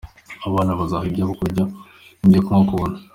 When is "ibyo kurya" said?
1.11-1.63